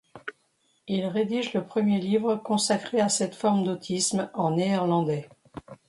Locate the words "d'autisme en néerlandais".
3.63-5.29